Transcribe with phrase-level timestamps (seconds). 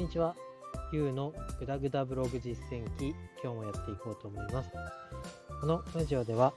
[0.00, 0.34] にちは。
[0.92, 4.70] ゆうのぐだぐだブログ実践記、今日もやっていこうと思います。
[5.60, 6.54] このラジオでは、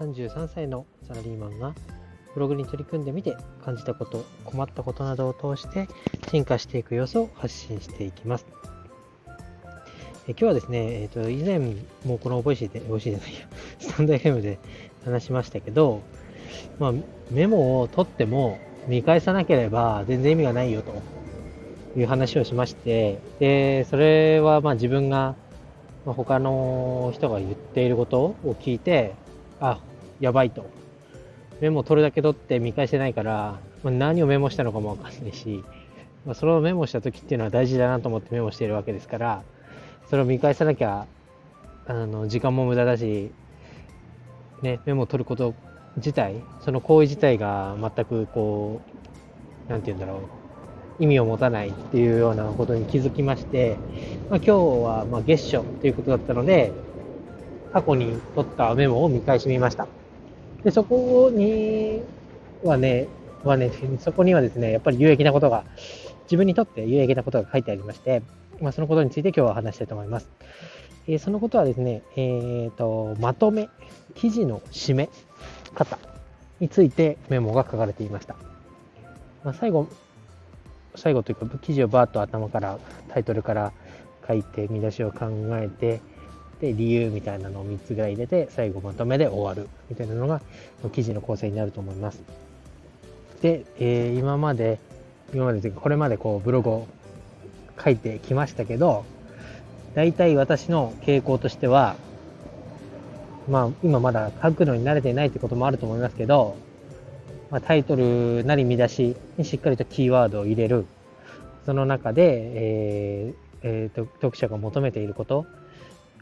[0.00, 1.72] 33歳のサラリーマンが
[2.34, 5.86] ブログに取り組んでみて感じたこと、困ったことなどを通して
[6.32, 8.46] 進化していく様子を発信していきます。
[10.26, 11.60] え今日はですね、えーと、以前
[12.04, 13.46] もこのボイシーで、ボイシーじゃないよ、
[13.78, 14.58] スタンド FM で
[15.04, 16.02] 話しましたけど、
[16.80, 16.92] まあ、
[17.30, 21.19] メモを取っても見返さなければ全然意味がないよと
[21.96, 25.34] いう話をしまして、で、それはまあ自分が
[26.04, 29.14] 他の人が言っていることを聞いて、
[29.60, 29.78] あ、
[30.20, 30.64] やばいと。
[31.60, 35.62] メモ取るだけ取って見返してないから、何をメモしたのかもわかんないし、
[36.34, 39.42] それをメモした時っていうのは大事だなと思ってメモしているわけですから、
[40.08, 41.06] それを見返さなきゃ、
[41.86, 43.30] あの、時間も無駄だし、
[44.62, 45.54] ね、メモを取ること
[45.96, 48.80] 自体、その行為自体が全くこ
[49.68, 50.20] う、なんて言うんだろう、
[51.00, 53.76] 意味を持たないっていうようなことに気づきまして、
[54.28, 56.72] まあ、今日はま月初ということだったので、
[57.72, 59.88] 過去に取ったメモを見返してみました。
[60.62, 62.02] で、そこに
[62.62, 63.08] はね、
[63.44, 65.64] はね、そこにはですね、やっぱり有益なことが、
[66.24, 68.22] 自分にとって有益なことが書いてありまして、
[68.60, 70.28] まあ、そのことについて今日は話したいと思います。
[71.06, 73.70] えー、そのことはですね、えっ、ー、と、まとめ、
[74.14, 75.08] 記事の締め
[75.74, 75.98] 方
[76.60, 78.36] についてメモが書かれていました。
[79.42, 79.88] まあ、最後、
[80.96, 83.72] 最後というか記事をバーッと頭からタイトルから
[84.26, 86.00] 書いて見出しを考えて
[86.60, 90.40] で理由みたいなのを3つぐらい入れて最後まとめで終わるみたいなのが
[90.92, 92.22] 記事の構成になると思います。
[93.40, 94.78] で、えー、今まで
[95.32, 96.88] 今までというかこれまでこうブログを
[97.82, 99.04] 書いてきましたけど
[99.94, 101.96] 大体私の傾向としては
[103.48, 106.56] まあ今まだ書くのに慣れてないってこともあると思いますけど
[107.50, 110.86] まあ、タイトルなり見出しにしっかりとキーワードを入れる。
[111.66, 112.22] その中で、
[112.54, 115.46] えーえーと、読者が求めていること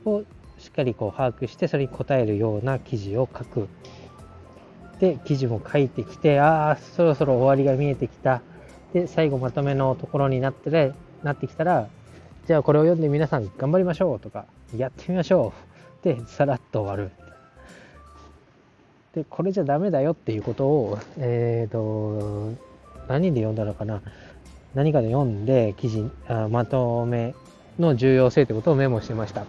[0.04, 0.22] を
[0.58, 3.68] しっかりこう把握して、それに答えるような記事を書く。
[5.00, 8.42] で、記事も書いてきて、ああ、そろそろ終わりが見えてきた。
[8.92, 11.88] で、最後まとめのところになってね、なってきたら、
[12.46, 14.46] じゃあこれを読んで皆さん頑張りましょうとか、
[14.76, 15.52] やってみましょ
[16.02, 16.04] う。
[16.04, 17.12] で、さらっと終わる。
[19.18, 22.52] で、これじゃダメだよっていうことを、え、ー、と、
[23.08, 24.00] 何で読んだのかな？
[24.74, 27.34] 何かで読んで記事あ、まとめ
[27.80, 29.44] の重要性ということをメモしてました。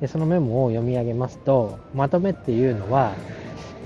[0.00, 3.14] でそのメモを読み上げますと、まとめっていうのは、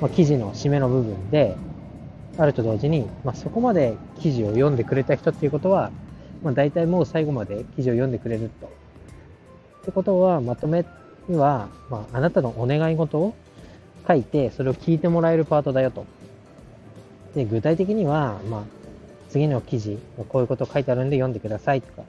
[0.00, 1.56] まあ、記事の締めの部分で、
[2.38, 5.92] あると同時に、まあ、そこまで記事を読んでくれた人っていうことは、
[6.42, 8.66] まあ、大体もう最後まで記事を読んでくれると。
[8.66, 10.84] ってことは、まとめ
[11.28, 13.34] には、ま、あなたのお願い事を
[14.06, 16.06] 書いて、それを聞いてもらえるパートだよと。
[17.34, 18.62] で、具体的には、まあ、
[19.28, 22.02] 次の記事、こういうこと書いてあるんで読んでくださいとか、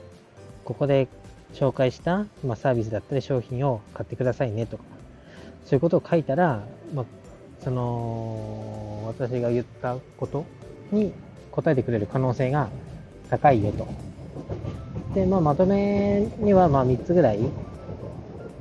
[0.64, 1.08] ここで
[1.54, 4.84] 紹介した、まあ、サービスだったり商品を買ってくださいねとか、
[5.66, 6.64] そういうことを書いたら、
[6.94, 7.06] まあ、
[7.64, 10.46] その、私が言ったこと
[10.92, 11.14] に
[11.52, 12.70] 答えてくれる可能性が
[13.30, 13.88] 高いよと。
[15.14, 17.40] で、まあ、まとめには、まあ、3つぐらい、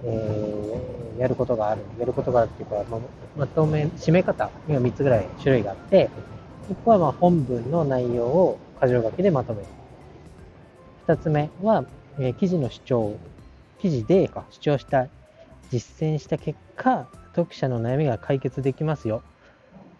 [0.04, 0.55] え
[1.18, 3.00] やることがある、やることがあるっていうか、ま
[3.36, 6.10] まとめ、締め方には3つぐらい種類があって、
[6.70, 9.66] 1個はま本文の内容を箇条書きでまとめる。
[11.06, 11.84] 2つ目は、
[12.18, 13.16] えー、記事の主張、
[13.78, 15.08] 記事でか主張した、
[15.70, 19.22] 実践した結果、読者の悩みが解決できますよ。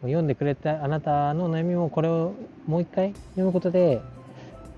[0.03, 2.34] 読んでくれたあなたの悩みもこれを
[2.66, 4.00] もう一回読むことで、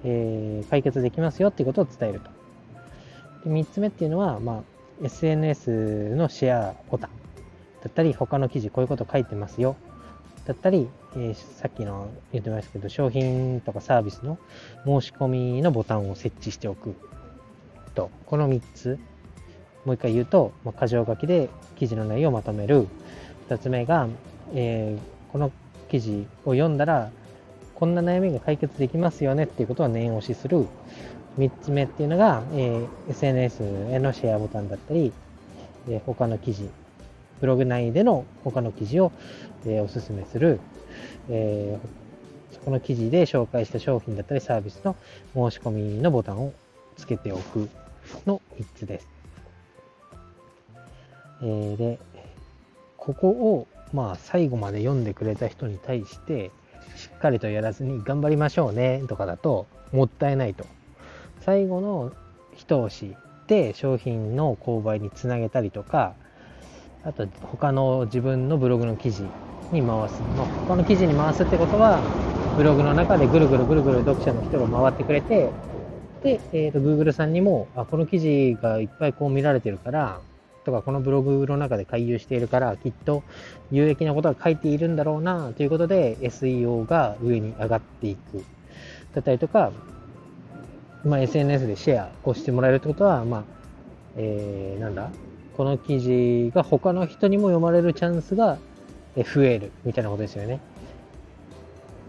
[0.04, 2.30] えー、解決できますよっていうことを伝えると。
[3.44, 4.62] で3つ目っていうのは、まあ、
[5.02, 7.10] SNS のシェアボタン
[7.82, 9.76] だったり、他の記事こういうこと書いてますよ。
[10.46, 14.38] だったり、えー、さっきの言ってましたけど、商品とかサービスの
[14.84, 16.94] 申し込みのボタンを設置しておく
[17.94, 18.98] と、この3つ、
[19.84, 22.86] もう一回言うと、まあ、箇条書きで記事の内容をまとめる。
[23.48, 24.08] 2つ目が、
[24.54, 25.50] えー、この
[25.88, 27.10] 記事を読んだら、
[27.74, 30.66] こんな悩みが解決できますよねっていうことは念押しする。
[31.38, 35.12] 3つ目っていうのが、えー、SNS へのシェアボタンだったり、
[35.88, 36.68] えー、他の記事、
[37.40, 39.12] ブログ内での他の記事を、
[39.64, 40.58] えー、おすすめする、
[41.30, 44.96] えー、そこの記事で紹介した商品だったりサービスの
[45.32, 46.52] 申し込みのボタンを
[46.96, 47.68] つけておく
[48.26, 49.08] の3つです。
[51.40, 52.00] えー、で、
[52.96, 56.50] ここを、まあ、最後まで読んでくれた人に対して、
[56.96, 60.66] しっかりとやらずに頑張りましょうねとかだともったいないと
[61.48, 62.12] 最後の
[62.54, 63.16] 一押し
[63.46, 66.14] で商品の購買につなげたりとか
[67.02, 69.22] あと他の自分のブログの記事
[69.72, 72.02] に回す、まあ、他の記事に回すってことは
[72.54, 75.50] ブログの中でぐるぐるぐるぐる読者の人が回ってくれて
[76.22, 80.20] で、えーと、Google さんにもあこの記事がいっぱいこう見られてるから
[80.66, 83.22] とかこのブログの中で回遊しているからきっと
[83.70, 88.44] 有益なことが書いているんだろうなということで SEO が上に上がっていく。
[89.14, 89.72] だったりとか、
[91.04, 93.44] まあ、SNS でシェアをしてもらえるってことは、まあ
[94.16, 95.10] えー、なんだ？
[95.56, 98.58] この記事が他の人にも読まれるチャンスが
[99.16, 100.60] 増えるみたいなことですよね。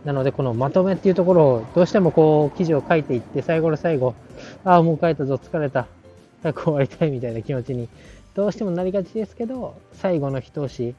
[0.05, 4.15] なので、このまとめっていうところを、どうしてもこう、記事を書いていって、最後の最後、
[4.63, 5.87] ああ、もう書いたぞ、疲れた、
[6.41, 7.89] 早く終わりたいみたいな気持ちに、
[8.33, 10.95] どうしてもなりがちですけど、最後の一押し、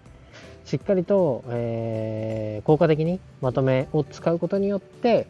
[0.67, 5.27] しっかりと、えー、効果的にまとめを使うことによって、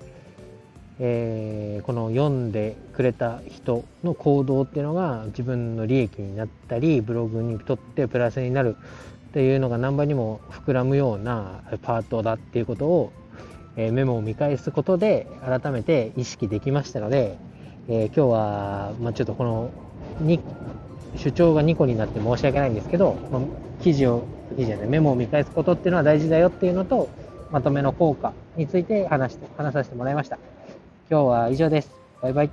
[1.02, 8.76] えー、この読んでくれた人の行動っていうのが自分の利益になったりブログにとってプラスになる
[9.31, 13.12] っていうのが何倍にも膨らむようなパートだっていうことを、
[13.76, 17.38] え、メモを見返すことで改めて意識できましたので、
[17.88, 19.70] えー、今日は、まあ、ちょっとこの
[20.20, 20.38] に
[21.17, 23.43] 主張が2個になって申し訳ないんですけど、まあ、
[23.82, 27.08] 記事を記事じゃないメモを見返すことっていうのは大事だよっていうのと
[27.50, 30.38] まとめの効果について話して話させてもらいました。
[31.10, 31.90] 今日は以上です。
[32.22, 32.50] バイバイ。